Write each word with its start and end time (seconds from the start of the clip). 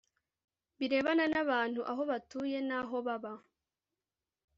birebana 0.77 1.25
n 1.31 1.35
abantu 1.43 1.81
aho 1.91 2.01
batuye 2.09 2.57
n 2.67 2.71
aho 2.79 2.97
baba 3.07 3.33